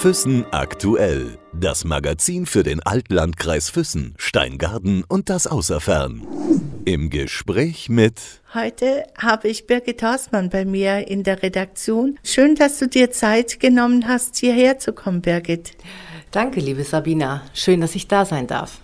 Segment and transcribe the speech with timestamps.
[0.00, 1.36] Füssen aktuell.
[1.52, 6.26] Das Magazin für den Altlandkreis Füssen, Steingarten und das Außerfern.
[6.86, 8.14] Im Gespräch mit
[8.54, 12.18] Heute habe ich Birgit Horstmann bei mir in der Redaktion.
[12.24, 15.72] Schön, dass du dir Zeit genommen hast, hierher zu kommen, Birgit.
[16.30, 17.42] Danke, liebe Sabina.
[17.52, 18.80] Schön, dass ich da sein darf.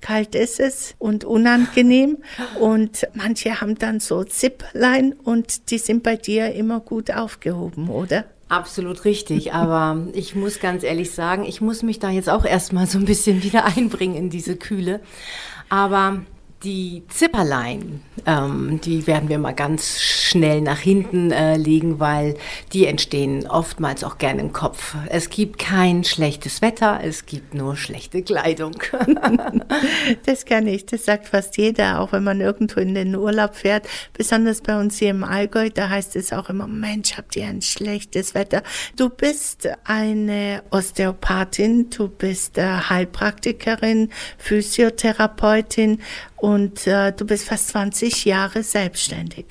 [0.00, 2.18] Kalt ist es und unangenehm
[2.58, 8.24] und manche haben dann so Zipperlein und die sind bei dir immer gut aufgehoben, oder?
[8.48, 12.86] Absolut richtig, aber ich muss ganz ehrlich sagen, ich muss mich da jetzt auch erstmal
[12.86, 15.00] so ein bisschen wieder einbringen in diese Kühle.
[15.70, 16.22] Aber
[16.64, 22.36] die Zipperlein, ähm, die werden wir mal ganz schnell nach hinten äh, legen, weil
[22.72, 24.96] die entstehen oftmals auch gerne im Kopf.
[25.10, 28.76] Es gibt kein schlechtes Wetter, es gibt nur schlechte Kleidung.
[30.26, 33.86] das kann ich, das sagt fast jeder, auch wenn man irgendwo in den Urlaub fährt.
[34.14, 37.60] Besonders bei uns hier im Allgäu, da heißt es auch immer, Mensch, habt ihr ein
[37.60, 38.62] schlechtes Wetter.
[38.96, 44.08] Du bist eine Osteopathin, du bist äh, Heilpraktikerin,
[44.38, 46.00] Physiotherapeutin
[46.44, 49.46] und äh, du bist fast 20 Jahre selbstständig.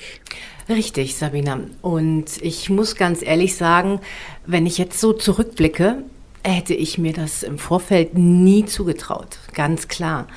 [0.70, 1.60] Richtig, Sabina.
[1.82, 4.00] Und ich muss ganz ehrlich sagen,
[4.46, 6.04] wenn ich jetzt so zurückblicke,
[6.44, 10.28] hätte ich mir das im Vorfeld nie zugetraut, ganz klar.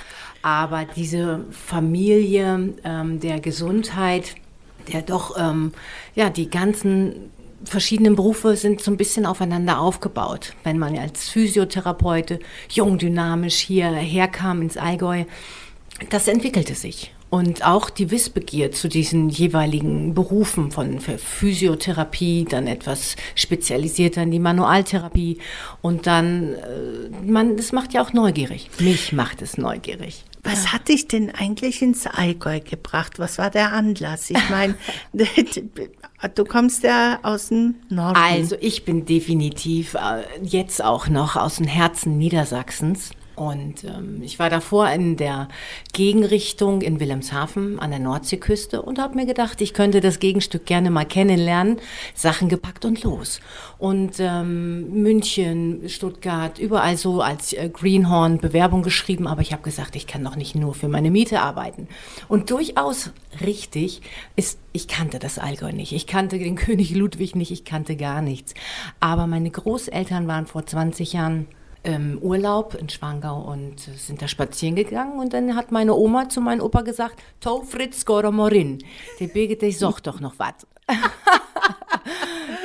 [0.41, 4.37] Aber diese Familie ähm, der Gesundheit,
[4.91, 5.73] der doch, ähm,
[6.15, 7.31] ja, die ganzen
[7.65, 10.55] verschiedenen Berufe sind so ein bisschen aufeinander aufgebaut.
[10.65, 12.39] Wenn man als Physiotherapeute
[12.71, 15.25] jung, dynamisch hierher kam ins Allgäu,
[16.11, 17.13] das entwickelte sich.
[17.29, 24.39] Und auch die Wissbegier zu diesen jeweiligen Berufen von Physiotherapie, dann etwas spezialisierter in die
[24.39, 25.39] Manualtherapie
[25.83, 28.71] und dann, äh, man, das macht ja auch neugierig.
[28.79, 30.25] Mich macht es neugierig.
[30.45, 33.19] Was hat dich denn eigentlich ins Allgäu gebracht?
[33.19, 34.31] Was war der Anlass?
[34.31, 34.77] Ich meine,
[36.35, 38.17] du kommst ja aus dem Norden.
[38.17, 43.11] Also ich bin definitiv äh, jetzt auch noch aus dem Herzen Niedersachsens.
[43.37, 45.49] Und ähm, ich war davor in der
[45.93, 50.91] Gegenrichtung in Wilhelmshaven an der Nordseeküste und habe mir gedacht, ich könnte das Gegenstück gerne
[50.91, 51.79] mal kennenlernen.
[52.15, 53.41] Sachen gepackt und los.
[53.79, 59.97] Und ähm, München, Stuttgart, überall so als äh, Greenhorn Bewerbung geschrieben, aber ich habe gesagt,
[59.97, 61.89] ich kann doch nicht nur für meine Miete arbeiten.
[62.29, 63.11] Und durchaus
[63.45, 64.01] richtig
[64.35, 65.93] ist, ich kannte das Allgäu nicht.
[65.93, 68.55] Ich kannte den König Ludwig nicht, ich kannte gar nichts.
[68.99, 71.49] Aber meine Großeltern waren vor 20 Jahren
[71.87, 76.41] im Urlaub in Schwangau und sind da spazieren gegangen und dann hat meine Oma zu
[76.41, 78.83] meinem Opa gesagt, To Fritz Goromorin,
[79.21, 80.67] die Birgit, ich sag doch noch was.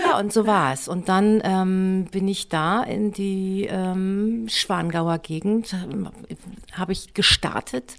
[0.03, 0.87] ja, und so war es.
[0.87, 6.35] Und dann ähm, bin ich da in die ähm, Schwangauer Gegend, äh,
[6.73, 7.97] habe ich gestartet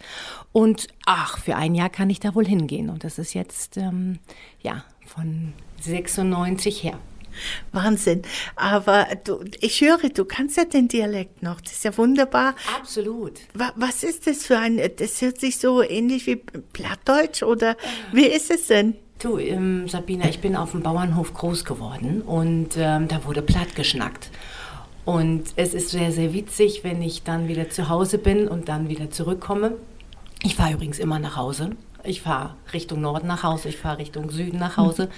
[0.51, 2.91] und ach, für ein Jahr kann ich da wohl hingehen.
[2.91, 4.19] Und das ist jetzt, ähm,
[4.61, 6.99] ja, von 96 her.
[7.73, 8.23] Wahnsinn.
[8.57, 11.61] Aber du, ich höre, du kannst ja den Dialekt noch.
[11.61, 12.55] Das ist ja wunderbar.
[12.79, 13.41] Absolut.
[13.55, 17.77] Was ist das für ein, das hört sich so ähnlich wie Plattdeutsch oder
[18.13, 18.95] wie ist es denn?
[19.19, 23.77] Du, ähm, Sabina, ich bin auf dem Bauernhof groß geworden und ähm, da wurde platt
[23.77, 24.31] geschnackt.
[25.05, 28.89] Und es ist sehr, sehr witzig, wenn ich dann wieder zu Hause bin und dann
[28.89, 29.77] wieder zurückkomme.
[30.43, 31.71] Ich fahre übrigens immer nach Hause.
[32.05, 35.05] Ich fahre Richtung Norden nach Hause, ich fahre Richtung Süden nach Hause.
[35.05, 35.11] Hm.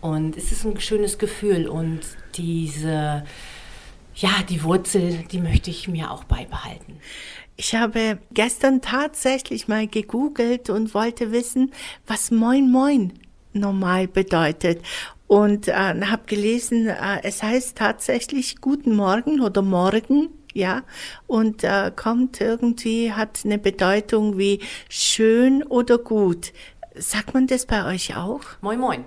[0.00, 2.00] Und es ist ein schönes Gefühl und
[2.34, 3.24] diese,
[4.14, 6.96] ja, die Wurzel, die möchte ich mir auch beibehalten.
[7.56, 11.72] Ich habe gestern tatsächlich mal gegoogelt und wollte wissen,
[12.06, 13.12] was Moin Moin
[13.52, 14.82] normal bedeutet.
[15.26, 20.82] Und äh, habe gelesen, äh, es heißt tatsächlich Guten Morgen oder Morgen ja,
[21.26, 26.52] und äh, kommt irgendwie, hat eine Bedeutung wie schön oder gut.
[26.96, 28.42] Sagt man das bei euch auch?
[28.60, 29.04] Moin, moin.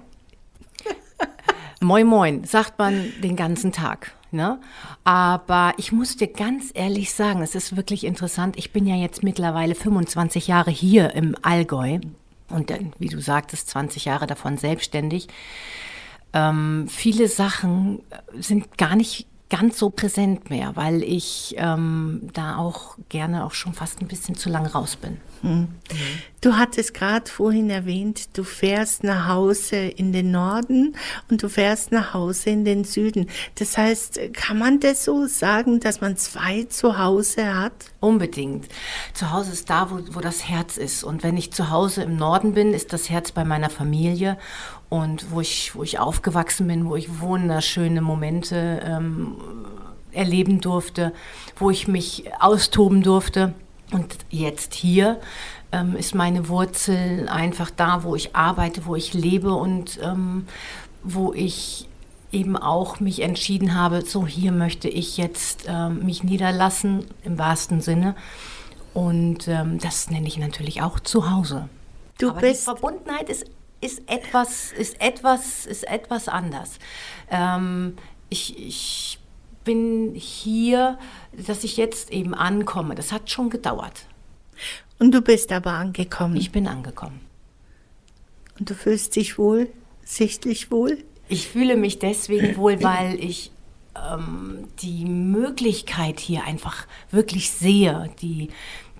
[1.81, 4.13] Moin Moin, sagt man den ganzen Tag.
[4.31, 4.59] Ne?
[5.03, 8.57] Aber ich muss dir ganz ehrlich sagen, es ist wirklich interessant.
[8.57, 12.00] Ich bin ja jetzt mittlerweile 25 Jahre hier im Allgäu
[12.50, 15.28] und dann, wie du sagtest, 20 Jahre davon selbstständig.
[16.33, 18.01] Ähm, viele Sachen
[18.33, 23.73] sind gar nicht ganz so präsent mehr, weil ich ähm, da auch gerne auch schon
[23.73, 25.19] fast ein bisschen zu lang raus bin.
[25.44, 25.67] Mhm.
[26.41, 30.95] Du hattest gerade vorhin erwähnt, du fährst nach Hause in den Norden
[31.29, 33.29] und du fährst nach Hause in den Süden.
[33.55, 37.73] Das heißt, kann man das so sagen, dass man zwei Zuhause hat?
[37.99, 38.67] Unbedingt.
[39.13, 41.03] Zu Hause ist da, wo, wo das Herz ist.
[41.03, 44.38] Und wenn ich zu Hause im Norden bin, ist das Herz bei meiner Familie
[44.94, 49.38] und wo ich, wo ich aufgewachsen bin, wo ich wunderschöne Momente ähm,
[50.12, 51.13] erleben durfte,
[51.57, 53.56] wo ich mich austoben durfte.
[53.92, 55.19] Und jetzt hier
[55.72, 60.45] ähm, ist meine Wurzel einfach da, wo ich arbeite, wo ich lebe und ähm,
[61.01, 61.90] wo ich
[62.31, 67.81] eben auch mich entschieden habe, so hier möchte ich jetzt äh, mich niederlassen, im wahrsten
[67.81, 68.13] Sinne.
[68.94, 71.68] Und ähm, das nenne ich natürlich auch zu Hause.
[72.19, 73.48] Du Aber bist die Verbundenheit ist,
[73.83, 76.80] ist, etwas, ist, etwas, ist etwas anders.
[77.30, 77.95] Ähm,
[78.30, 79.19] ich, ich
[79.63, 80.97] bin hier,
[81.31, 82.95] dass ich jetzt eben ankomme.
[82.95, 84.06] Das hat schon gedauert.
[85.00, 86.35] Und du bist aber angekommen.
[86.35, 87.21] Ich bin angekommen.
[88.59, 89.69] Und du fühlst dich wohl,
[90.03, 91.03] sichtlich wohl?
[91.27, 93.51] Ich fühle mich deswegen wohl, weil ich
[93.95, 98.50] ähm, die Möglichkeit hier einfach wirklich sehe, die,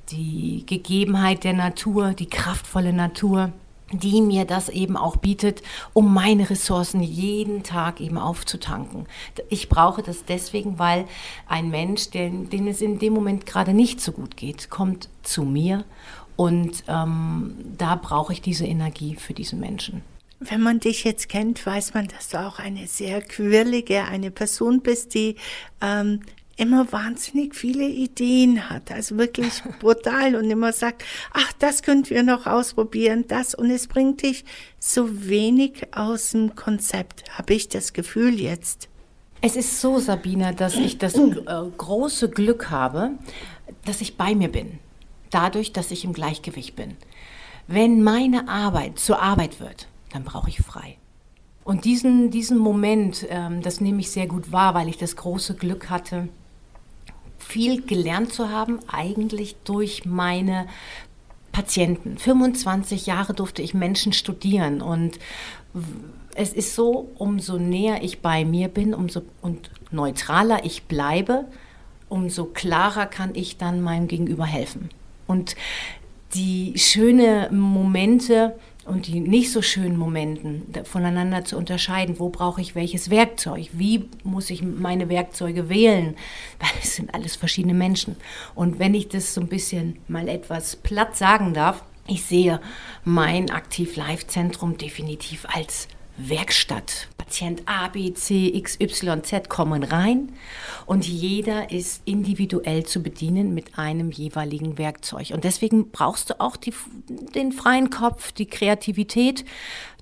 [0.10, 3.52] die Gegebenheit der Natur, die kraftvolle Natur
[4.00, 5.62] die mir das eben auch bietet,
[5.94, 9.06] um meine Ressourcen jeden Tag eben aufzutanken.
[9.50, 11.06] Ich brauche das deswegen, weil
[11.48, 15.44] ein Mensch, den, den es in dem Moment gerade nicht so gut geht, kommt zu
[15.44, 15.86] mir
[16.36, 20.02] und ähm, da brauche ich diese Energie für diesen Menschen.
[20.40, 24.82] Wenn man dich jetzt kennt, weiß man, dass du auch eine sehr quirlige, eine Person
[24.82, 25.36] bist, die
[25.82, 26.22] ähm,
[26.56, 31.04] immer wahnsinnig viele Ideen hat, also wirklich brutal und immer sagt,
[31.34, 34.46] ach, das könnten wir noch ausprobieren, das und es bringt dich
[34.80, 38.90] so wenig aus dem Konzept, habe ich das Gefühl jetzt.
[39.42, 41.32] Es ist so, Sabina, dass ich das äh,
[41.78, 43.12] große Glück habe,
[43.84, 44.80] dass ich bei mir bin,
[45.32, 46.96] dadurch, dass ich im Gleichgewicht bin.
[47.68, 50.98] Wenn meine Arbeit zur Arbeit wird, dann brauche ich frei.
[51.64, 55.56] Und diesen, diesen Moment, ähm, das nehme ich sehr gut wahr, weil ich das große
[55.56, 56.28] Glück hatte,
[57.44, 60.68] viel gelernt zu haben, eigentlich durch meine
[61.52, 62.18] Patienten.
[62.18, 65.20] 25 Jahre durfte ich Menschen studieren und
[66.36, 71.46] es ist so, umso näher ich bei mir bin umso, und neutraler ich bleibe,
[72.10, 74.90] umso klarer kann ich dann meinem Gegenüber helfen.
[75.28, 75.56] Und
[76.34, 82.20] die schönen Momente, und die nicht so schönen Momenten voneinander zu unterscheiden.
[82.20, 83.70] Wo brauche ich welches Werkzeug?
[83.72, 86.16] Wie muss ich meine Werkzeuge wählen?
[86.60, 88.18] Weil es sind alles verschiedene Menschen.
[88.56, 92.60] Und wenn ich das so ein bisschen mal etwas platt sagen darf, ich sehe
[93.06, 95.88] mein Aktiv-Live-Zentrum definitiv als
[96.18, 97.08] Werkstatt.
[97.24, 100.34] Patient A, B, C, X, Y, Z kommen rein
[100.86, 105.32] und jeder ist individuell zu bedienen mit einem jeweiligen Werkzeug.
[105.34, 106.74] Und deswegen brauchst du auch die,
[107.08, 109.46] den freien Kopf, die Kreativität,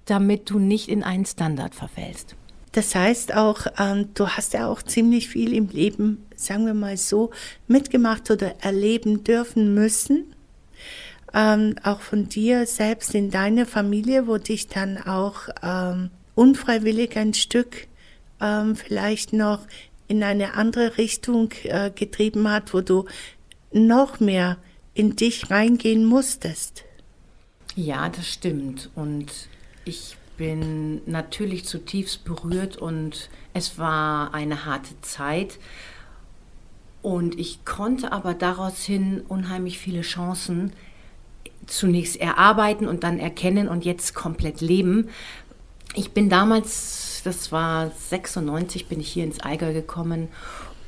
[0.06, 2.36] damit du nicht in einen Standard verfällst.
[2.72, 6.98] Das heißt auch, ähm, du hast ja auch ziemlich viel im Leben, sagen wir mal
[6.98, 7.30] so,
[7.68, 10.34] mitgemacht oder erleben dürfen müssen
[11.34, 16.10] ähm, auch von dir selbst in deiner Familie, wo dich dann auch ähm,
[16.42, 17.88] unfreiwillig ein Stück
[18.42, 19.60] ähm, vielleicht noch
[20.08, 23.06] in eine andere Richtung äh, getrieben hat, wo du
[23.72, 24.58] noch mehr
[24.96, 26.84] in dich reingehen musstest.
[27.76, 28.90] Ja, das stimmt.
[28.96, 29.32] Und
[29.86, 35.60] ich bin natürlich zutiefst berührt und es war eine harte Zeit.
[37.04, 40.74] Und ich konnte aber daraus hin unheimlich viele Chancen
[41.68, 45.10] zunächst erarbeiten und dann erkennen und jetzt komplett leben.
[45.94, 50.30] Ich bin damals, das war 96, bin ich hier ins Eiger gekommen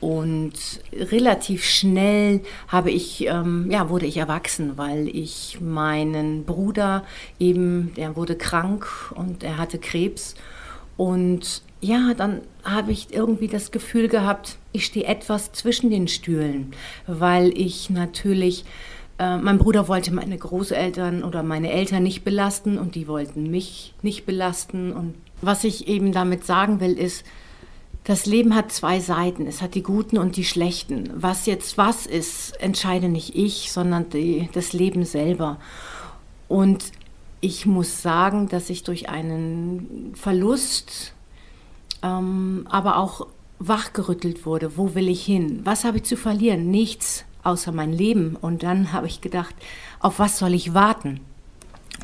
[0.04, 0.54] und
[0.92, 7.06] relativ schnell habe ich, ähm, ja, wurde ich erwachsen, weil ich meinen Bruder
[7.40, 8.86] eben, der wurde krank
[9.16, 10.36] und er hatte Krebs.
[10.98, 16.74] Und ja, dann habe ich irgendwie das Gefühl gehabt, ich stehe etwas zwischen den Stühlen,
[17.08, 18.66] weil ich natürlich
[19.20, 23.94] äh, mein Bruder wollte meine Großeltern oder meine Eltern nicht belasten und die wollten mich
[24.02, 24.92] nicht belasten.
[24.92, 27.26] Und was ich eben damit sagen will, ist,
[28.04, 29.48] das Leben hat zwei Seiten.
[29.48, 31.10] Es hat die guten und die schlechten.
[31.16, 35.58] Was jetzt was ist, entscheide nicht ich, sondern die, das Leben selber.
[36.50, 36.92] Und
[37.40, 41.14] ich muss sagen, dass ich durch einen Verlust,
[42.02, 43.28] ähm, aber auch
[43.60, 44.76] wachgerüttelt wurde.
[44.76, 45.62] Wo will ich hin?
[45.64, 46.70] Was habe ich zu verlieren?
[46.72, 48.36] Nichts außer mein Leben.
[48.36, 49.56] Und dann habe ich gedacht,
[50.00, 51.20] auf was soll ich warten?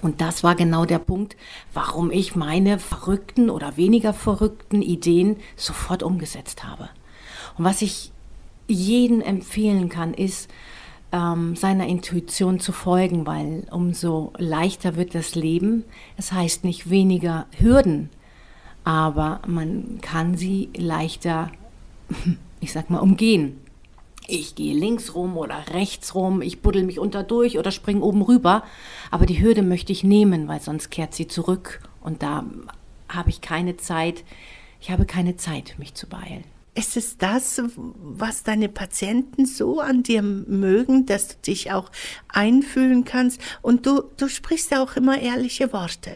[0.02, 1.36] Und das war genau der Punkt,
[1.74, 6.90] warum ich meine verrückten oder weniger verrückten Ideen sofort umgesetzt habe.
[7.58, 8.12] Und was ich
[8.68, 10.50] jeden empfehlen kann, ist,
[11.12, 15.84] ähm, seiner Intuition zu folgen, weil umso leichter wird das Leben.
[16.18, 18.10] Es heißt nicht weniger Hürden,
[18.84, 21.52] aber man kann sie leichter,
[22.60, 23.58] ich sag mal, umgehen
[24.30, 28.22] ich gehe links rum oder rechts rum, ich buddel mich unter durch oder springe oben
[28.22, 28.64] rüber.
[29.12, 31.82] Aber die Hürde möchte ich nehmen, weil sonst kehrt sie zurück.
[32.02, 32.46] Und da
[33.08, 34.24] habe ich keine Zeit.
[34.80, 36.44] Ich habe keine Zeit, mich zu beeilen.
[36.76, 37.62] Ist es das,
[37.96, 41.92] was deine Patienten so an dir mögen, dass du dich auch
[42.30, 43.42] einfühlen kannst?
[43.62, 46.16] Und du, du sprichst auch immer ehrliche Worte.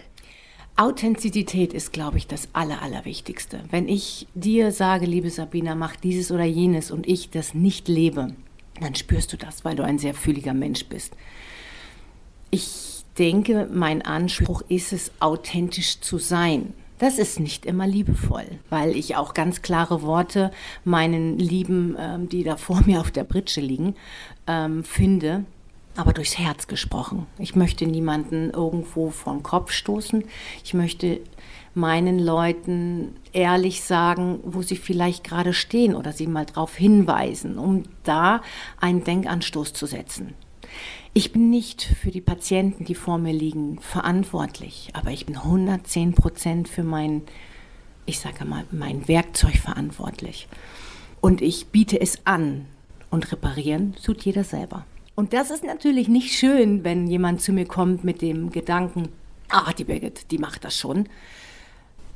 [0.75, 3.61] Authentizität ist, glaube ich, das Aller, Allerwichtigste.
[3.69, 8.33] Wenn ich dir sage, liebe Sabina, mach dieses oder jenes und ich das nicht lebe,
[8.81, 11.13] dann spürst du das, weil du ein sehr fühliger Mensch bist.
[12.49, 16.73] Ich denke, mein Anspruch ist es, authentisch zu sein.
[16.97, 20.51] Das ist nicht immer liebevoll, weil ich auch ganz klare Worte
[20.83, 23.95] meinen Lieben, ähm, die da vor mir auf der Britsche liegen,
[24.47, 25.45] ähm, finde,
[25.95, 27.27] aber durchs Herz gesprochen.
[27.37, 30.23] Ich möchte niemanden irgendwo vom Kopf stoßen.
[30.63, 31.21] Ich möchte
[31.75, 37.83] meinen Leuten ehrlich sagen, wo sie vielleicht gerade stehen oder sie mal darauf hinweisen, um
[38.03, 38.41] da
[38.79, 40.33] einen Denkanstoß zu setzen.
[41.13, 46.13] Ich bin nicht für die Patienten, die vor mir liegen, verantwortlich, aber ich bin 110
[46.13, 47.21] Prozent für mein,
[48.07, 50.47] ich sage mal, mein Werkzeug verantwortlich.
[51.21, 52.65] Und ich biete es an
[53.11, 54.85] und reparieren tut jeder selber.
[55.15, 59.09] Und das ist natürlich nicht schön, wenn jemand zu mir kommt mit dem Gedanken,
[59.49, 61.07] ach, die Birgit, die macht das schon.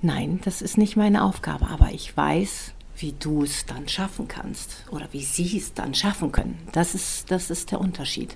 [0.01, 4.85] Nein, das ist nicht meine Aufgabe, aber ich weiß, wie du es dann schaffen kannst
[4.91, 6.57] oder wie sie es dann schaffen können.
[6.71, 8.35] Das ist, das ist der Unterschied.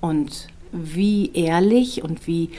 [0.00, 2.50] Und wie ehrlich und wie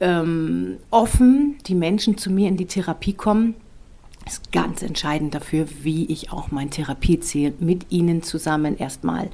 [0.00, 3.54] ähm, offen die Menschen zu mir in die Therapie kommen,
[4.28, 9.30] ist ganz entscheidend dafür, wie ich auch mein Therapieziel mit Ihnen zusammen erstmal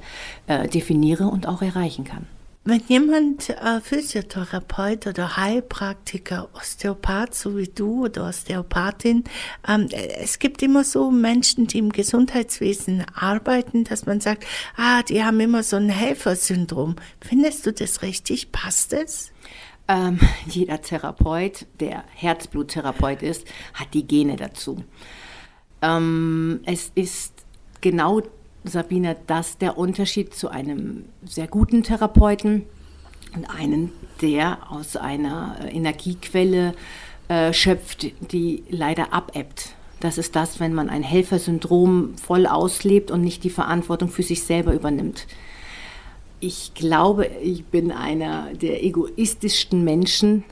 [0.47, 2.25] äh, definiere und auch erreichen kann.
[2.67, 9.23] Wenn jemand äh, Physiotherapeut oder Heilpraktiker, Osteopath, so wie du oder Osteopathin,
[9.67, 14.47] ähm, es gibt immer so Menschen, die im Gesundheitswesen arbeiten, dass man sagt,
[14.77, 16.95] ah, die haben immer so ein Helfersyndrom.
[17.21, 18.51] Findest du das richtig?
[18.51, 19.31] Passt es?
[19.87, 24.83] Ähm, jeder Therapeut, der Herzbluttherapeut ist, hat die Gene dazu.
[25.81, 27.33] Ähm, es ist
[27.81, 28.21] genau,
[28.63, 32.63] Sabine, das der Unterschied zu einem sehr guten Therapeuten
[33.35, 36.73] und einem, der aus einer äh, Energiequelle
[37.27, 39.75] äh, schöpft, die leider abebbt.
[39.99, 44.43] Das ist das, wenn man ein Helfersyndrom voll auslebt und nicht die Verantwortung für sich
[44.43, 45.27] selber übernimmt
[46.45, 50.43] ich glaube, ich bin einer der egoistischsten Menschen,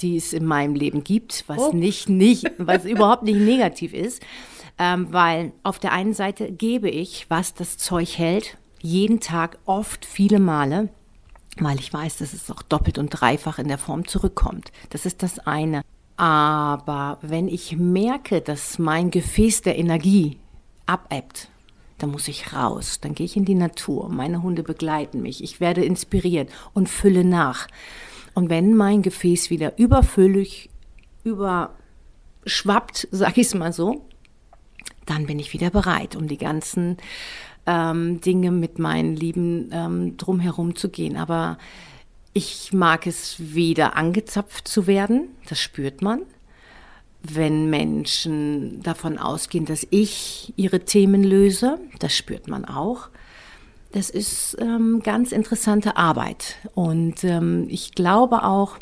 [0.00, 1.72] die es in meinem Leben gibt, was oh.
[1.72, 4.22] nicht, nicht, was überhaupt nicht negativ ist.
[4.78, 10.04] Ähm, weil auf der einen Seite gebe ich, was das Zeug hält, jeden Tag oft
[10.04, 10.88] viele Male,
[11.58, 14.70] weil ich weiß, dass es auch doppelt und dreifach in der Form zurückkommt.
[14.90, 15.82] Das ist das eine.
[16.16, 20.38] Aber wenn ich merke, dass mein Gefäß der Energie
[20.86, 21.48] abebbt,
[22.02, 25.60] dann muss ich raus, dann gehe ich in die Natur, meine Hunde begleiten mich, ich
[25.60, 27.68] werde inspiriert und fülle nach.
[28.34, 30.68] Und wenn mein Gefäß wieder überfüllig,
[31.22, 34.04] überschwappt, sag ich es mal so,
[35.06, 36.96] dann bin ich wieder bereit, um die ganzen
[37.66, 41.16] ähm, Dinge mit meinen Lieben ähm, drumherum zu gehen.
[41.16, 41.58] Aber
[42.32, 46.22] ich mag es weder angezapft zu werden, das spürt man,
[47.22, 53.08] wenn Menschen davon ausgehen, dass ich ihre Themen löse, das spürt man auch.
[53.92, 56.56] Das ist ähm, ganz interessante Arbeit.
[56.74, 58.78] Und ähm, ich glaube auch,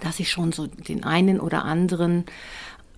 [0.00, 2.24] dass ich schon so den einen oder anderen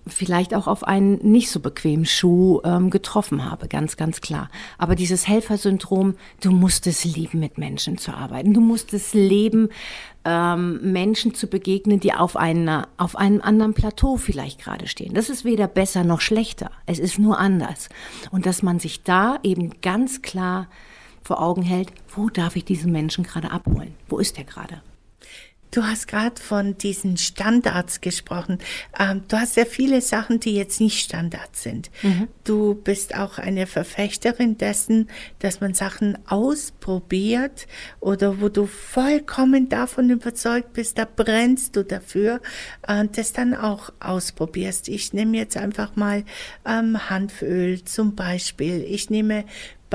[0.07, 4.49] vielleicht auch auf einen nicht so bequemen Schuh ähm, getroffen habe, ganz, ganz klar.
[4.77, 8.53] Aber dieses Helfersyndrom, du musst es lieben, mit Menschen zu arbeiten.
[8.53, 9.69] Du musst es leben,
[10.23, 15.13] ähm, Menschen zu begegnen, die auf, einer, auf einem anderen Plateau vielleicht gerade stehen.
[15.13, 16.71] Das ist weder besser noch schlechter.
[16.85, 17.89] Es ist nur anders.
[18.31, 20.67] Und dass man sich da eben ganz klar
[21.23, 23.95] vor Augen hält, wo darf ich diesen Menschen gerade abholen?
[24.07, 24.81] Wo ist er gerade?
[25.75, 28.59] Du hast gerade von diesen Standards gesprochen.
[28.97, 31.91] Ähm, du hast ja viele Sachen, die jetzt nicht Standard sind.
[32.01, 32.29] Mhm.
[32.45, 37.67] Du bist auch eine Verfechterin dessen, dass man Sachen ausprobiert
[37.99, 42.39] oder wo du vollkommen davon überzeugt bist, da brennst du dafür,
[42.87, 44.87] äh, das dann auch ausprobierst.
[44.87, 46.23] Ich nehme jetzt einfach mal
[46.65, 48.81] ähm, Hanföl zum Beispiel.
[48.81, 49.43] Ich nehme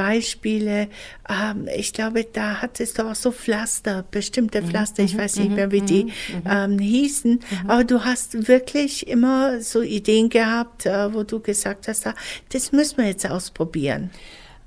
[0.00, 0.88] Beispiele.
[1.28, 5.36] Ähm, ich glaube, da hattest du auch so Pflaster, bestimmte mhm, Pflaster, ich mhm, weiß
[5.36, 6.12] nicht mehr, mhm, wie die
[6.48, 12.06] ähm, hießen, aber du hast wirklich immer so Ideen gehabt, äh, wo du gesagt hast,
[12.06, 12.14] ah,
[12.50, 14.10] das müssen wir jetzt ausprobieren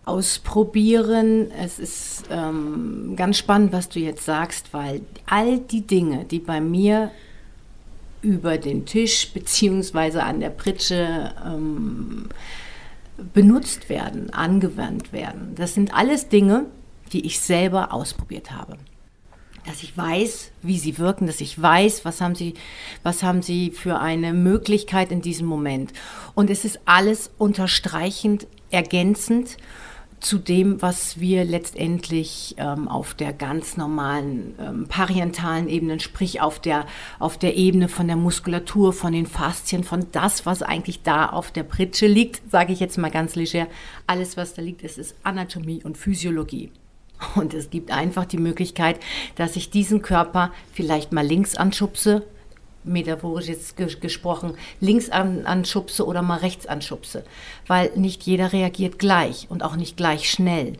[0.06, 1.50] ausprobieren.
[1.52, 6.60] Es ist ähm, ganz spannend, was du jetzt sagst, weil all die Dinge, die bei
[6.60, 7.10] mir
[8.22, 12.28] über den Tisch beziehungsweise an der Pritsche ähm,
[13.34, 15.54] benutzt werden, angewandt werden.
[15.56, 16.66] Das sind alles Dinge,
[17.12, 18.78] die ich selber ausprobiert habe.
[19.66, 22.56] Dass ich weiß, wie sie wirken, dass ich weiß, was haben sie,
[23.02, 25.94] was haben sie für eine Möglichkeit in diesem Moment.
[26.36, 29.58] Und es ist alles unterstreichend, ergänzend
[30.24, 36.60] zu dem, was wir letztendlich ähm, auf der ganz normalen ähm, parientalen Ebene, sprich auf
[36.60, 36.86] der,
[37.20, 41.52] auf der Ebene von der Muskulatur, von den Faszien, von das, was eigentlich da auf
[41.52, 43.68] der Pritsche liegt, sage ich jetzt mal ganz leger,
[44.08, 46.72] alles, was da liegt, ist, ist Anatomie und Physiologie.
[47.36, 49.00] Und es gibt einfach die Möglichkeit,
[49.36, 52.26] dass ich diesen Körper vielleicht mal links anschubse,
[52.84, 57.24] metaphorisch jetzt gesprochen, links an, anschubse oder mal rechts anschubse,
[57.68, 60.78] weil nicht jeder reagiert gleich und auch nicht gleich schnell.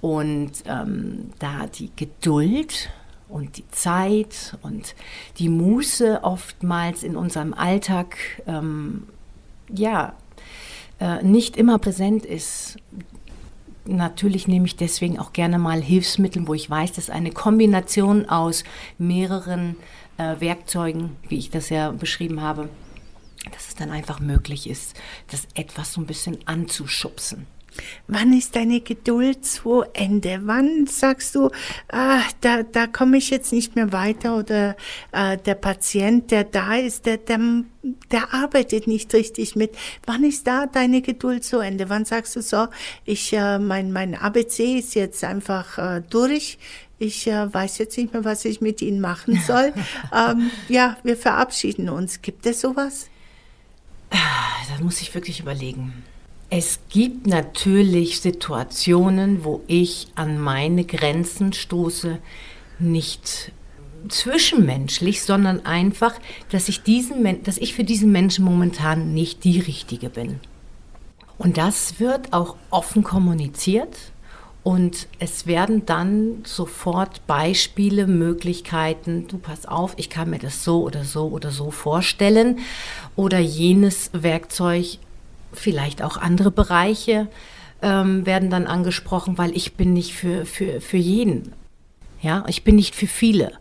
[0.00, 2.90] Und ähm, da die Geduld
[3.28, 4.94] und die Zeit und
[5.38, 8.16] die Muße oftmals in unserem Alltag
[8.46, 9.04] ähm,
[9.72, 10.14] ja
[11.00, 12.76] äh, nicht immer präsent ist.
[13.84, 18.64] Natürlich nehme ich deswegen auch gerne mal Hilfsmittel, wo ich weiß, dass eine Kombination aus
[18.98, 19.76] mehreren
[20.18, 22.68] äh, Werkzeugen, wie ich das ja beschrieben habe,
[23.52, 24.94] dass es dann einfach möglich ist,
[25.30, 27.46] das etwas so ein bisschen anzuschubsen.
[28.06, 30.40] Wann ist deine Geduld zu Ende?
[30.44, 31.50] Wann sagst du,
[31.88, 34.76] ah, da, da komme ich jetzt nicht mehr weiter oder
[35.12, 37.38] äh, der Patient, der da ist, der, der,
[38.10, 39.76] der arbeitet nicht richtig mit.
[40.06, 41.88] Wann ist da deine Geduld zu Ende?
[41.88, 42.66] Wann sagst du so,
[43.04, 46.58] ich, äh, mein, mein ABC ist jetzt einfach äh, durch,
[46.98, 49.72] ich äh, weiß jetzt nicht mehr, was ich mit Ihnen machen soll.
[50.14, 52.22] ähm, ja, wir verabschieden uns.
[52.22, 53.08] Gibt es sowas?
[54.10, 56.04] Da muss ich wirklich überlegen.
[56.50, 62.18] Es gibt natürlich Situationen, wo ich an meine Grenzen stoße,
[62.78, 63.52] nicht
[64.08, 66.14] zwischenmenschlich, sondern einfach,
[66.50, 70.40] dass ich, diesen, dass ich für diesen Menschen momentan nicht die Richtige bin.
[71.36, 74.12] Und das wird auch offen kommuniziert
[74.62, 80.82] und es werden dann sofort Beispiele, Möglichkeiten, du pass auf, ich kann mir das so
[80.82, 82.58] oder so oder so vorstellen.
[83.16, 84.98] Oder jenes Werkzeug,
[85.52, 87.28] vielleicht auch andere Bereiche
[87.80, 91.52] ähm, werden dann angesprochen, weil ich bin nicht für, für, für jeden.
[92.20, 93.52] Ja, ich bin nicht für viele.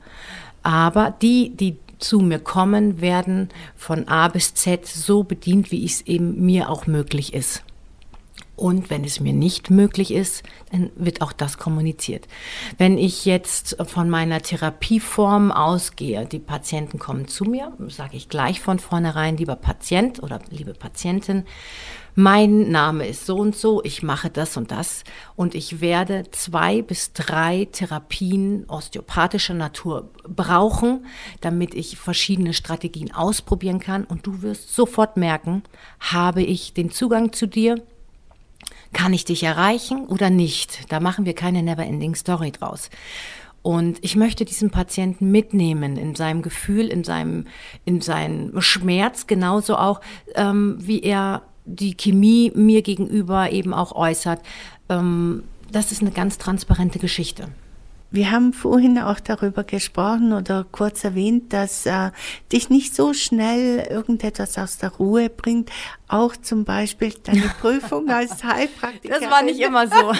[0.63, 6.01] Aber die, die zu mir kommen, werden von A bis Z so bedient, wie es
[6.01, 7.63] eben mir auch möglich ist.
[8.57, 10.41] Und wenn es mir nicht möglich ist,
[10.71, 12.27] dann wird auch das kommuniziert.
[12.79, 18.59] Wenn ich jetzt von meiner Therapieform ausgehe, die Patienten kommen zu mir, sage ich gleich
[18.59, 21.45] von vornherein, lieber Patient oder liebe Patientin,
[22.15, 25.03] mein Name ist so und so, ich mache das und das
[25.35, 31.05] und ich werde zwei bis drei Therapien osteopathischer Natur brauchen,
[31.41, 35.61] damit ich verschiedene Strategien ausprobieren kann und du wirst sofort merken,
[35.99, 37.83] habe ich den Zugang zu dir,
[38.93, 40.91] kann ich dich erreichen oder nicht?
[40.91, 42.89] Da machen wir keine Never-Ending Story draus.
[43.61, 47.45] Und ich möchte diesen Patienten mitnehmen in seinem Gefühl, in seinem,
[47.83, 49.99] in seinem Schmerz, genauso auch,
[50.35, 54.41] ähm, wie er die Chemie mir gegenüber eben auch äußert.
[54.87, 57.49] Ähm, das ist eine ganz transparente Geschichte.
[58.09, 62.11] Wir haben vorhin auch darüber gesprochen oder kurz erwähnt, dass äh,
[62.53, 65.69] dich nicht so schnell irgendetwas aus der Ruhe bringt.
[66.07, 69.21] Auch zum Beispiel deine Prüfung als Heilpraktikerin.
[69.21, 70.13] Das war nicht immer so.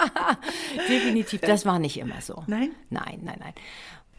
[0.88, 2.42] Definitiv, das war nicht immer so.
[2.48, 2.72] Nein?
[2.90, 3.52] Nein, nein, nein.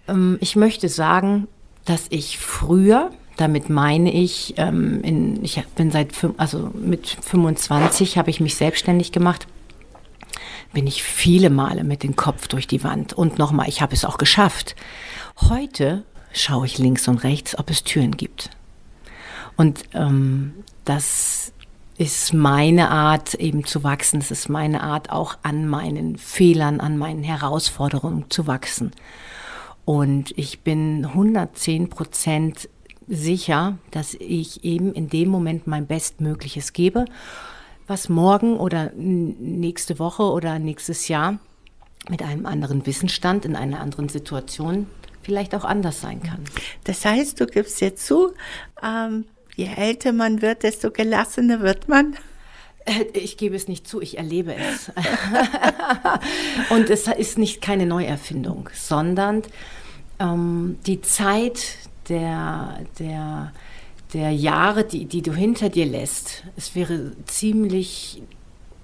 [0.07, 1.49] Ähm, ich möchte sagen,
[1.83, 8.29] dass ich früher, damit meine ich, ähm, in, ich bin seit, also mit 25 habe
[8.29, 9.47] ich mich selbstständig gemacht
[10.73, 13.13] bin ich viele Male mit dem Kopf durch die Wand.
[13.13, 14.75] Und nochmal, ich habe es auch geschafft.
[15.49, 18.49] Heute schaue ich links und rechts, ob es Türen gibt.
[19.55, 21.53] Und ähm, das
[21.97, 24.19] ist meine Art eben zu wachsen.
[24.19, 28.91] Das ist meine Art auch an meinen Fehlern, an meinen Herausforderungen zu wachsen.
[29.85, 32.69] Und ich bin 110 Prozent
[33.07, 37.05] sicher, dass ich eben in dem Moment mein Bestmögliches gebe
[37.87, 41.39] was morgen oder nächste Woche oder nächstes Jahr
[42.09, 44.87] mit einem anderen Wissensstand in einer anderen Situation
[45.21, 46.43] vielleicht auch anders sein kann.
[46.83, 48.33] Das heißt, du gibst jetzt zu,
[48.83, 52.15] ähm, je älter man wird, desto gelassener wird man.
[52.85, 54.91] Äh, ich gebe es nicht zu, ich erlebe es.
[56.69, 59.41] Und es ist nicht keine Neuerfindung, sondern
[60.19, 63.51] ähm, die Zeit der, der
[64.15, 68.23] der Jahre, die, die du hinter dir lässt, es wäre ziemlich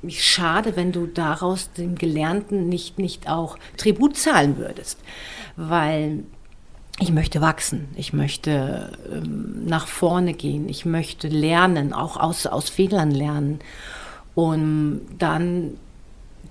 [0.09, 4.99] schade, wenn du daraus dem Gelernten nicht, nicht auch Tribut zahlen würdest.
[5.55, 6.25] Weil
[6.99, 12.69] ich möchte wachsen, ich möchte ähm, nach vorne gehen, ich möchte lernen, auch aus, aus
[12.69, 13.59] Fehlern lernen.
[14.35, 15.77] Und dann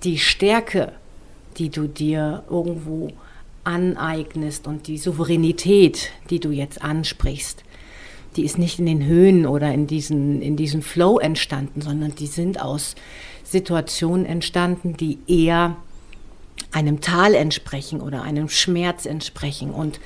[0.03, 0.91] die Stärke,
[1.57, 3.11] die du dir irgendwo
[3.63, 7.63] aneignest und die Souveränität, die du jetzt ansprichst,
[8.35, 12.27] die ist nicht in den Höhen oder in diesen, in diesen Flow entstanden, sondern die
[12.27, 12.95] sind aus
[13.43, 15.75] Situationen entstanden, die eher
[16.71, 19.71] einem Tal entsprechen oder einem Schmerz entsprechen.
[19.71, 19.99] Und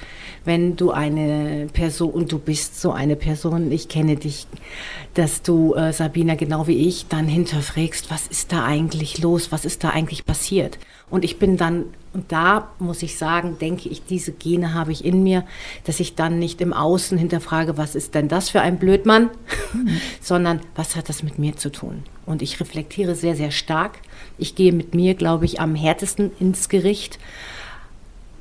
[0.46, 4.48] wenn du eine Person, und du bist so eine Person, ich kenne dich,
[5.14, 9.66] dass du, äh, Sabina, genau wie ich, dann hinterfragst, was ist da eigentlich los, was
[9.66, 10.80] ist da eigentlich passiert.
[11.10, 15.06] Und ich bin dann, und da muss ich sagen, denke ich, diese Gene habe ich
[15.06, 15.46] in mir,
[15.84, 19.30] dass ich dann nicht im Außen hinterfrage, was ist denn das für ein Blödmann,
[20.22, 22.04] sondern was hat das mit mir zu tun.
[22.26, 24.00] Und ich reflektiere sehr, sehr stark.
[24.38, 27.20] Ich gehe mit mir, glaube ich, am härtesten ins Gericht.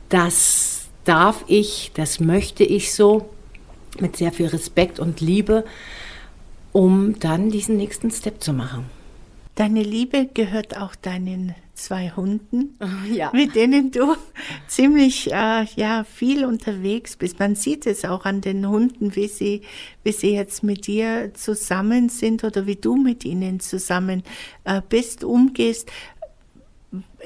[0.09, 3.29] Das darf ich, das möchte ich so,
[4.01, 5.65] mit sehr viel Respekt und Liebe,
[6.73, 8.87] um dann diesen nächsten Step zu machen.
[9.55, 12.77] Deine Liebe gehört auch deinen zwei Hunden,
[13.13, 13.31] ja.
[13.33, 14.17] mit denen du
[14.67, 17.39] ziemlich äh, ja, viel unterwegs bist.
[17.39, 19.63] Man sieht es auch an den Hunden, wie sie,
[20.03, 24.23] wie sie jetzt mit dir zusammen sind oder wie du mit ihnen zusammen
[24.65, 25.91] äh, bist, umgehst.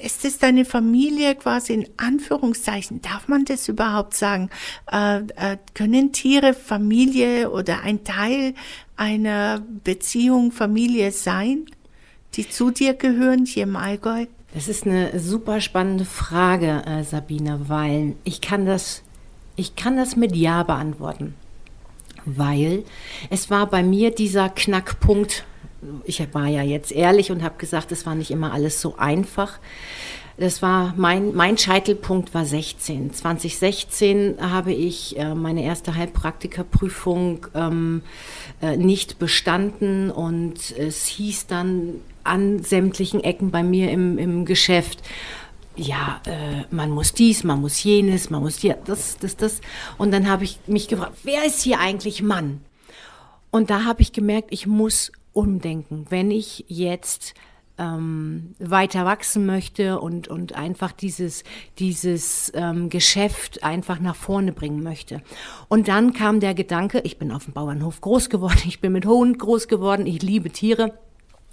[0.03, 3.03] Ist es deine Familie quasi in Anführungszeichen?
[3.03, 4.49] Darf man das überhaupt sagen?
[4.91, 8.55] Äh, äh, können Tiere Familie oder ein Teil
[8.97, 11.67] einer Beziehung Familie sein?
[12.35, 14.27] Die zu dir gehören hier im Allgäu?
[14.55, 19.03] Das ist eine super spannende Frage, äh, Sabine, weil ich kann das,
[19.57, 21.35] ich kann das mit Ja beantworten.
[22.25, 22.85] Weil
[23.31, 25.45] es war bei mir dieser Knackpunkt,
[26.05, 29.59] ich war ja jetzt ehrlich und habe gesagt, es war nicht immer alles so einfach.
[30.39, 33.13] Das war mein, mein Scheitelpunkt war 16.
[33.13, 38.03] 2016 habe ich äh, meine erste Heilpraktikerprüfung ähm,
[38.63, 45.03] äh, nicht bestanden und es hieß dann an sämtlichen Ecken bei mir im, im Geschäft,
[45.75, 49.61] ja, äh, man muss dies, man muss jenes, man muss hier, das, das, das.
[49.97, 52.61] Und dann habe ich mich gefragt, wer ist hier eigentlich Mann?
[53.51, 56.07] Und da habe ich gemerkt, ich muss umdenken.
[56.11, 57.35] Wenn ich jetzt
[57.79, 61.45] ähm, weiter wachsen möchte und, und einfach dieses,
[61.79, 65.23] dieses ähm, Geschäft einfach nach vorne bringen möchte.
[65.69, 69.07] Und dann kam der Gedanke, ich bin auf dem Bauernhof groß geworden, ich bin mit
[69.07, 70.99] Hund groß geworden, ich liebe Tiere.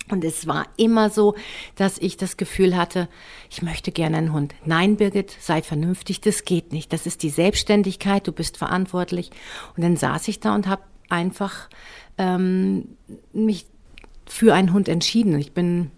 [0.08, 1.34] Und es war immer so,
[1.76, 3.10] dass ich das Gefühl hatte,
[3.50, 4.54] ich möchte gerne einen Hund.
[4.64, 6.94] Nein, Birgit, sei vernünftig, das geht nicht.
[6.94, 9.32] Das ist die Selbstständigkeit, du bist verantwortlich.
[9.76, 11.70] Und dann saß ich da und habe einfach
[12.20, 12.90] ähm,
[13.34, 13.66] mich
[14.28, 15.40] für einen Hund entschieden.
[15.40, 15.90] Ich bin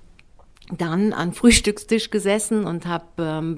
[0.70, 3.58] dann an Frühstückstisch gesessen und habe ähm,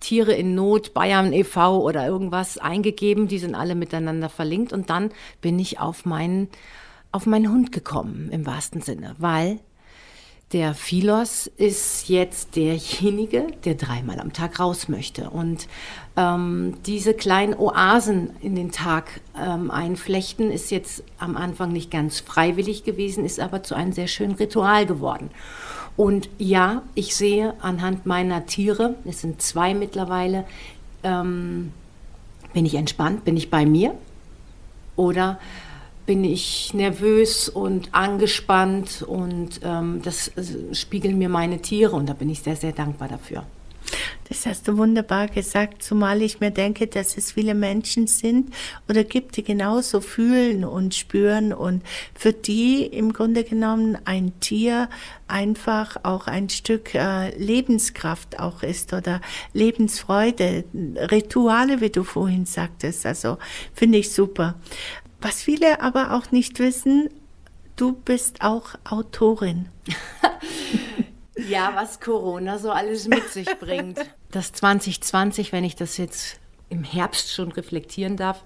[0.00, 1.80] Tiere in Not, Bayern e.V.
[1.80, 3.28] oder irgendwas eingegeben.
[3.28, 4.72] Die sind alle miteinander verlinkt.
[4.72, 6.48] Und dann bin ich auf meinen,
[7.12, 9.60] auf meinen Hund gekommen, im wahrsten Sinne, weil
[10.52, 15.30] der Philos ist jetzt derjenige, der dreimal am Tag raus möchte.
[15.30, 15.68] Und
[16.16, 22.18] ähm, diese kleinen Oasen in den Tag ähm, einflechten ist jetzt am Anfang nicht ganz
[22.18, 25.30] freiwillig gewesen, ist aber zu einem sehr schönen Ritual geworden.
[25.96, 30.44] Und ja, ich sehe anhand meiner Tiere, es sind zwei mittlerweile,
[31.02, 31.72] ähm,
[32.52, 33.94] bin ich entspannt, bin ich bei mir?
[34.96, 35.38] Oder
[36.06, 39.02] bin ich nervös und angespannt?
[39.02, 43.08] Und ähm, das äh, spiegeln mir meine Tiere und da bin ich sehr, sehr dankbar
[43.08, 43.44] dafür.
[44.28, 48.54] Das hast du wunderbar gesagt, zumal ich mir denke, dass es viele Menschen sind
[48.88, 51.82] oder gibt, die genauso fühlen und spüren und
[52.14, 54.88] für die im Grunde genommen ein Tier
[55.26, 59.20] einfach auch ein Stück äh, Lebenskraft auch ist oder
[59.52, 60.64] Lebensfreude,
[61.10, 63.06] Rituale, wie du vorhin sagtest.
[63.06, 63.38] Also
[63.74, 64.54] finde ich super.
[65.20, 67.08] Was viele aber auch nicht wissen,
[67.76, 69.68] du bist auch Autorin.
[71.50, 73.98] ja, was Corona so alles mit sich bringt.
[74.30, 78.44] Das 2020, wenn ich das jetzt im Herbst schon reflektieren darf,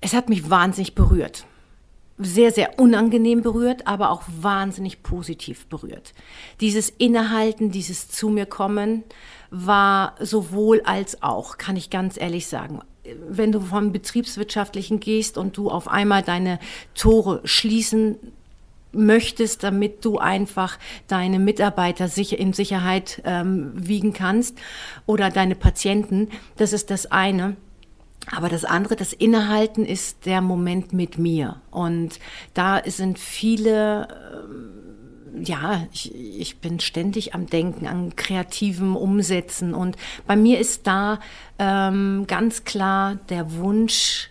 [0.00, 1.44] es hat mich wahnsinnig berührt.
[2.18, 6.14] Sehr, sehr unangenehm berührt, aber auch wahnsinnig positiv berührt.
[6.60, 9.02] Dieses Innehalten, dieses Zu mir kommen
[9.50, 12.80] war sowohl als auch, kann ich ganz ehrlich sagen
[13.28, 16.58] wenn du vom Betriebswirtschaftlichen gehst und du auf einmal deine
[16.94, 18.16] Tore schließen
[18.94, 20.78] möchtest, damit du einfach
[21.08, 24.58] deine Mitarbeiter sicher in Sicherheit ähm, wiegen kannst
[25.06, 27.56] oder deine Patienten, das ist das eine.
[28.30, 31.60] Aber das andere, das Innehalten, ist der Moment mit mir.
[31.70, 32.18] Und
[32.54, 34.84] da sind viele ähm,
[35.42, 39.74] ja, ich, ich bin ständig am Denken, an kreativem Umsetzen.
[39.74, 41.18] Und bei mir ist da
[41.58, 44.30] ähm, ganz klar der Wunsch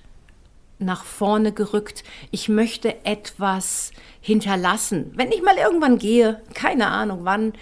[0.84, 2.04] nach vorne gerückt.
[2.32, 3.92] Ich möchte etwas
[4.22, 5.12] hinterlassen.
[5.16, 7.54] Wenn ich mal irgendwann gehe, keine Ahnung wann,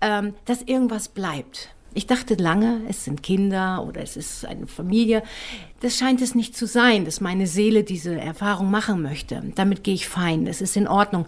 [0.00, 1.70] ähm, dass irgendwas bleibt.
[1.92, 5.24] Ich dachte lange, es sind Kinder oder es ist eine Familie.
[5.80, 9.42] Das scheint es nicht zu sein, dass meine Seele diese Erfahrung machen möchte.
[9.56, 11.26] Damit gehe ich fein, es ist in Ordnung.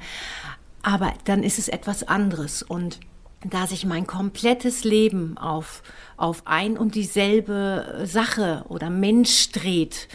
[0.83, 3.01] Aber dann ist es etwas anderes und
[3.45, 5.83] da sich mein komplettes Leben auf,
[6.17, 10.09] auf ein und dieselbe Sache oder Mensch dreht,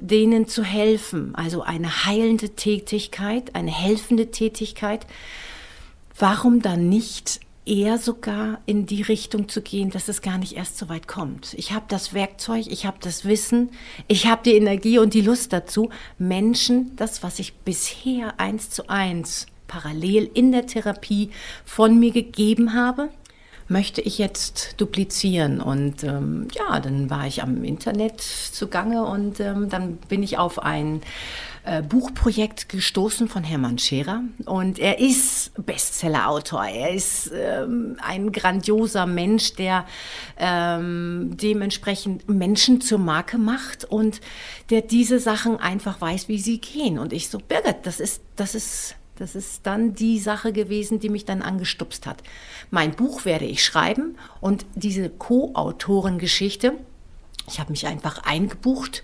[0.00, 5.06] denen zu helfen, also eine heilende Tätigkeit, eine helfende Tätigkeit,
[6.18, 10.76] warum dann nicht eher sogar in die Richtung zu gehen, dass es gar nicht erst
[10.76, 11.54] so weit kommt.
[11.54, 13.70] Ich habe das Werkzeug, ich habe das Wissen,
[14.06, 18.88] ich habe die Energie und die Lust dazu, Menschen das, was ich bisher eins zu
[18.88, 21.30] eins parallel in der Therapie
[21.64, 23.08] von mir gegeben habe,
[23.68, 25.60] möchte ich jetzt duplizieren.
[25.60, 30.62] Und ähm, ja, dann war ich am Internet zugange und ähm, dann bin ich auf
[30.62, 31.00] ein
[31.64, 34.22] äh, Buchprojekt gestoßen von Hermann Scherer.
[34.44, 36.64] Und er ist Bestsellerautor.
[36.64, 39.86] Er ist ähm, ein grandioser Mensch, der
[40.36, 44.20] ähm, dementsprechend Menschen zur Marke macht und
[44.70, 46.98] der diese Sachen einfach weiß, wie sie gehen.
[46.98, 51.08] Und ich so, Birgit, das ist, das ist das ist dann die Sache gewesen, die
[51.08, 52.22] mich dann angestupst hat.
[52.70, 56.72] Mein Buch werde ich schreiben und diese Co-Autorengeschichte,
[57.48, 59.02] ich habe mich einfach eingebucht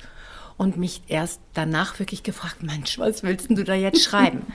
[0.57, 4.46] und mich erst danach wirklich gefragt, Mensch, was willst du da jetzt schreiben?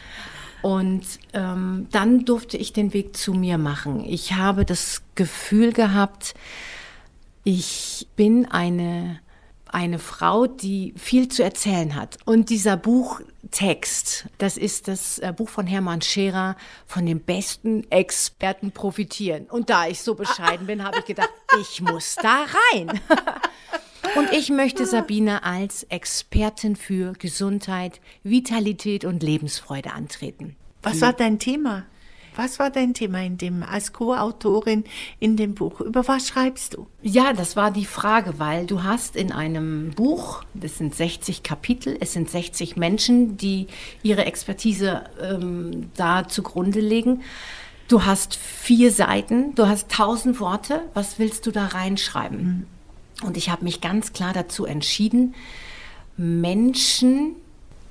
[0.62, 4.04] Und ähm, dann durfte ich den Weg zu mir machen.
[4.04, 6.34] Ich habe das Gefühl gehabt,
[7.44, 9.20] ich bin eine
[9.76, 12.18] eine Frau, die viel zu erzählen hat.
[12.24, 16.56] Und dieser Buchtext, das ist das äh, Buch von Hermann Scherer,
[16.88, 19.48] von den besten Experten profitieren.
[19.48, 23.02] Und da ich so bescheiden bin, habe ich gedacht, ich muss da rein.
[24.16, 30.56] Und ich möchte Sabine als Expertin für Gesundheit, Vitalität und Lebensfreude antreten.
[30.84, 31.86] Was war dein Thema?
[32.36, 34.84] Was war dein Thema in dem, als Co-Autorin
[35.20, 35.82] in dem Buch?
[35.82, 36.88] Über was schreibst du?
[37.02, 41.98] Ja, das war die Frage, weil du hast in einem Buch, das sind 60 Kapitel,
[42.00, 43.68] es sind 60 Menschen, die
[44.04, 47.22] ihre Expertise ähm, da zugrunde legen.
[47.88, 50.82] Du hast vier Seiten, du hast tausend Worte.
[50.94, 52.68] Was willst du da reinschreiben?
[53.22, 53.28] Mhm.
[53.28, 55.36] Und ich habe mich ganz klar dazu entschieden,
[56.18, 57.36] Menschen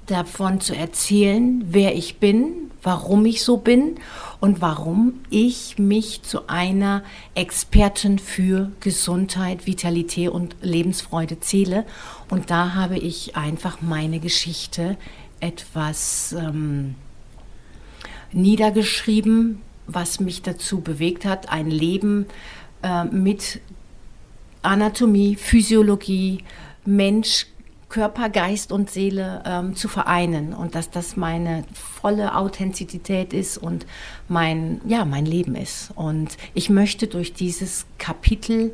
[0.07, 3.97] davon zu erzählen, wer ich bin, warum ich so bin
[4.41, 7.03] und warum ich mich zu einer
[7.35, 11.85] Expertin für Gesundheit, Vitalität und Lebensfreude zähle.
[12.31, 14.97] Und da habe ich einfach meine Geschichte
[15.41, 16.95] etwas ähm,
[18.33, 22.27] niedergeschrieben, was mich dazu bewegt hat, ein Leben
[22.83, 23.61] äh, mit
[24.63, 26.45] Anatomie, Physiologie,
[26.85, 27.47] Mensch,
[27.95, 33.87] Körper, Geist und Seele ähm, zu vereinen und dass das meine volle Authentizität ist und
[34.27, 35.93] mein, ja, mein Leben ist.
[35.95, 38.73] Und ich möchte durch dieses Kapitel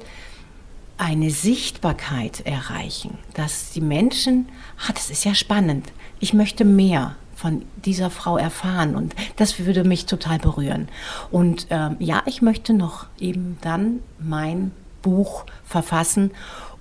[0.97, 4.49] eine Sichtbarkeit erreichen, dass die Menschen,
[4.89, 9.85] ah, das ist ja spannend, ich möchte mehr von dieser Frau erfahren und das würde
[9.85, 10.89] mich total berühren.
[11.31, 14.71] Und ähm, ja, ich möchte noch eben dann mein
[15.03, 16.31] Buch verfassen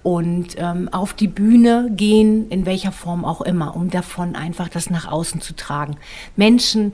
[0.03, 4.89] und ähm, auf die Bühne gehen, in welcher Form auch immer, um davon einfach das
[4.89, 5.97] nach außen zu tragen.
[6.35, 6.93] Menschen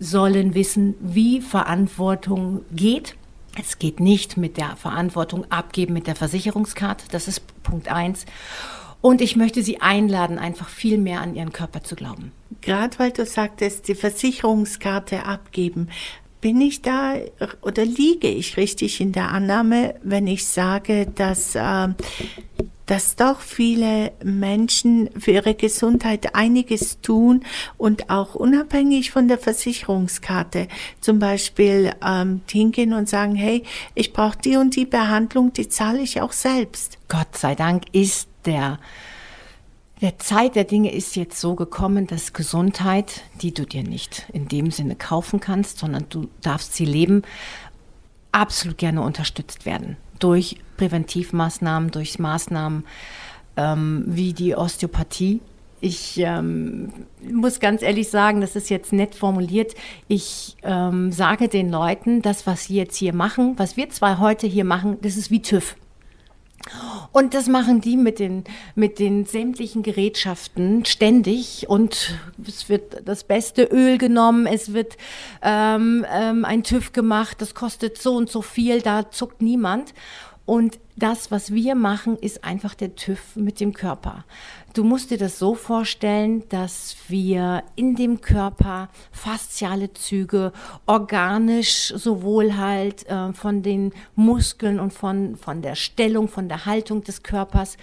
[0.00, 3.14] sollen wissen, wie Verantwortung geht.
[3.60, 8.26] Es geht nicht mit der Verantwortung abgeben mit der Versicherungskarte, das ist Punkt eins.
[9.02, 12.30] Und ich möchte Sie einladen, einfach viel mehr an Ihren Körper zu glauben.
[12.60, 15.88] Gerade weil du sagtest, die Versicherungskarte abgeben.
[16.42, 17.14] Bin ich da
[17.62, 21.88] oder liege ich richtig in der Annahme, wenn ich sage, dass, äh,
[22.86, 27.44] dass doch viele Menschen für ihre Gesundheit einiges tun
[27.78, 30.66] und auch unabhängig von der Versicherungskarte
[31.00, 33.62] zum Beispiel ähm, hingehen und sagen, hey,
[33.94, 36.98] ich brauche die und die Behandlung, die zahle ich auch selbst.
[37.06, 38.80] Gott sei Dank ist der
[40.02, 44.48] der Zeit der Dinge ist jetzt so gekommen, dass Gesundheit, die du dir nicht in
[44.48, 47.22] dem Sinne kaufen kannst, sondern du darfst sie leben,
[48.32, 49.96] absolut gerne unterstützt werden.
[50.18, 52.84] Durch Präventivmaßnahmen, durch Maßnahmen
[53.56, 55.40] ähm, wie die Osteopathie.
[55.80, 56.92] Ich ähm,
[57.30, 59.74] muss ganz ehrlich sagen, das ist jetzt nett formuliert.
[60.08, 64.48] Ich ähm, sage den Leuten, das, was sie jetzt hier machen, was wir zwei heute
[64.48, 65.76] hier machen, das ist wie TÜV.
[67.10, 68.44] Und das machen die mit den,
[68.74, 71.68] mit den sämtlichen Gerätschaften ständig.
[71.68, 74.96] Und es wird das beste Öl genommen, es wird
[75.42, 79.92] ähm, ähm, ein TÜV gemacht, das kostet so und so viel, da zuckt niemand.
[80.44, 84.24] Und das, was wir machen, ist einfach der TÜV mit dem Körper.
[84.74, 90.52] Du musst dir das so vorstellen, dass wir in dem Körper fasziale Züge,
[90.86, 97.04] organisch sowohl halt äh, von den Muskeln und von, von der Stellung, von der Haltung
[97.04, 97.76] des Körpers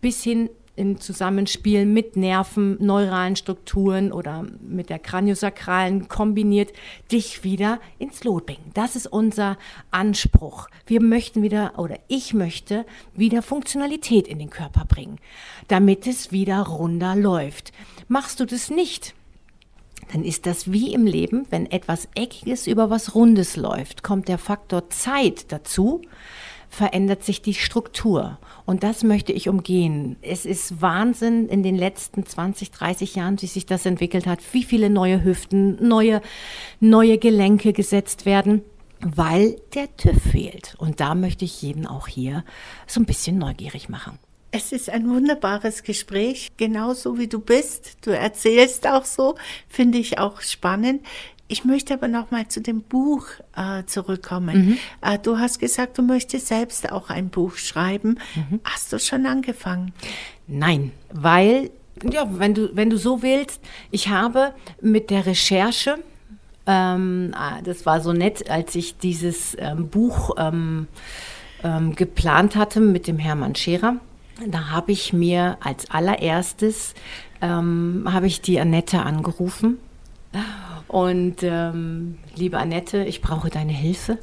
[0.00, 6.72] bis hin im Zusammenspiel mit Nerven, neuralen Strukturen oder mit der Kraniosakralen kombiniert,
[7.10, 8.70] dich wieder ins Lot bringen.
[8.74, 9.58] Das ist unser
[9.90, 10.68] Anspruch.
[10.86, 15.18] Wir möchten wieder, oder ich möchte wieder Funktionalität in den Körper bringen,
[15.66, 17.72] damit es wieder runder läuft.
[18.06, 19.14] Machst du das nicht,
[20.12, 24.38] dann ist das wie im Leben, wenn etwas Eckiges über was Rundes läuft, kommt der
[24.38, 26.02] Faktor Zeit dazu,
[26.68, 28.38] verändert sich die Struktur.
[28.66, 30.16] Und das möchte ich umgehen.
[30.22, 34.62] Es ist Wahnsinn in den letzten 20, 30 Jahren, wie sich das entwickelt hat, wie
[34.62, 36.20] viele neue Hüften, neue,
[36.80, 38.62] neue Gelenke gesetzt werden,
[39.00, 40.74] weil der TÜV fehlt.
[40.78, 42.44] Und da möchte ich jeden auch hier
[42.86, 44.18] so ein bisschen neugierig machen.
[44.50, 47.98] Es ist ein wunderbares Gespräch, genauso wie du bist.
[48.00, 49.36] Du erzählst auch so,
[49.68, 51.02] finde ich auch spannend.
[51.50, 54.68] Ich möchte aber noch mal zu dem Buch äh, zurückkommen.
[54.68, 54.78] Mhm.
[55.00, 58.18] Äh, du hast gesagt, du möchtest selbst auch ein Buch schreiben.
[58.34, 58.60] Mhm.
[58.64, 59.92] Hast du schon angefangen?
[60.46, 61.70] Nein, weil
[62.08, 65.98] ja, wenn du wenn du so willst, ich habe mit der Recherche
[66.66, 70.86] ähm, ah, das war so nett, als ich dieses ähm, Buch ähm,
[71.64, 73.96] ähm geplant hatte mit dem Hermann Scherer.
[74.46, 76.94] Da habe ich mir als allererstes
[77.40, 79.78] ähm, habe ich die Annette angerufen
[80.88, 84.18] und ähm, liebe Annette, ich brauche deine Hilfe.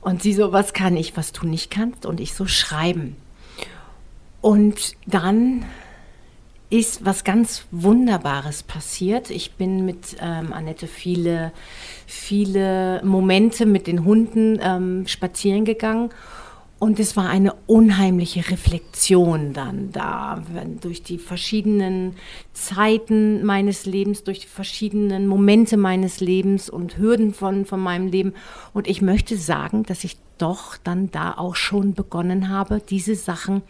[0.00, 2.06] Und sie so, was kann ich, was du nicht kannst?
[2.06, 3.16] Und ich so, schreiben.
[4.40, 5.64] Und dann
[6.70, 9.30] ist was ganz Wunderbares passiert.
[9.30, 11.52] Ich bin mit ähm, Annette viele,
[12.06, 16.10] viele Momente mit den Hunden ähm, spazieren gegangen
[16.78, 20.44] und es war eine unheimliche Reflexion dann da,
[20.80, 22.14] durch die verschiedenen
[22.52, 28.34] Zeiten meines Lebens, durch die verschiedenen Momente meines Lebens und Hürden von, von meinem Leben.
[28.74, 33.62] Und ich möchte sagen, dass ich doch dann da auch schon begonnen habe, diese Sachen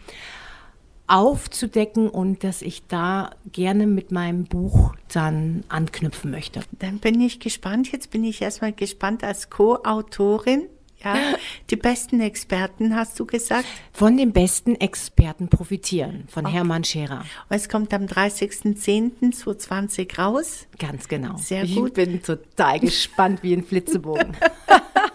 [1.07, 6.61] aufzudecken und dass ich da gerne mit meinem Buch dann anknüpfen möchte.
[6.77, 7.91] Dann bin ich gespannt.
[7.91, 10.67] Jetzt bin ich erstmal gespannt als Co-Autorin
[11.03, 11.33] ja,
[11.69, 13.65] die besten Experten, hast du gesagt?
[13.93, 16.55] Von den besten Experten profitieren, von okay.
[16.55, 17.25] Hermann Scherer.
[17.49, 20.67] Und es kommt am 30.10.2020 raus.
[20.77, 21.37] Ganz genau.
[21.37, 21.97] Sehr gut.
[21.97, 24.35] Ich bin total gespannt wie ein Flitzebogen.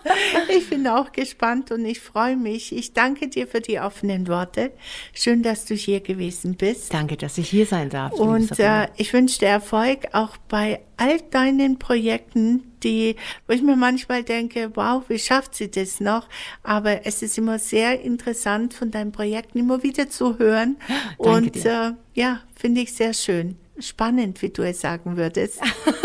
[0.48, 2.74] ich bin auch gespannt und ich freue mich.
[2.74, 4.72] Ich danke dir für die offenen Worte.
[5.12, 6.92] Schön, dass du hier gewesen bist.
[6.92, 8.12] Danke, dass ich hier sein darf.
[8.12, 13.76] Und äh, ich wünsche dir Erfolg auch bei all deinen Projekten, die, wo ich mir
[13.76, 16.28] manchmal denke, wow, wie schafft sie das noch?
[16.62, 20.76] Aber es ist immer sehr interessant, von deinen Projekten immer wieder zu hören.
[21.18, 23.56] Danke Und äh, ja, finde ich sehr schön.
[23.78, 25.60] Spannend, wie du es sagen würdest.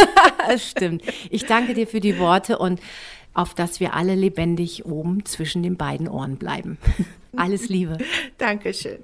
[0.57, 1.03] Stimmt.
[1.29, 2.81] Ich danke dir für die Worte und
[3.33, 6.77] auf dass wir alle lebendig oben zwischen den beiden Ohren bleiben.
[7.37, 7.97] Alles Liebe.
[8.37, 8.99] Dankeschön.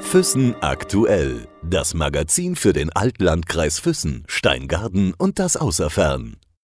[0.00, 1.48] Füssen aktuell.
[1.62, 6.36] Das Magazin für den Altlandkreis Füssen, Steingarten und das Außerfern.